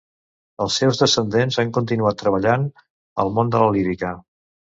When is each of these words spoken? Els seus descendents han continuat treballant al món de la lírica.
Els 0.63 0.77
seus 0.79 1.01
descendents 1.01 1.57
han 1.63 1.73
continuat 1.79 2.17
treballant 2.23 2.65
al 3.25 3.31
món 3.37 3.53
de 3.57 3.61
la 3.67 3.71
lírica. 3.79 4.17